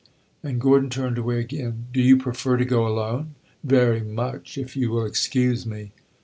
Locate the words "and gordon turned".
0.41-1.19